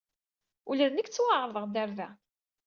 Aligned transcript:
Ula 0.69 0.87
d 0.91 0.93
nekk 0.93 1.09
ttwaɛerḍeɣ-d 1.09 1.75
ɣer 1.79 1.89
da. 1.97 2.09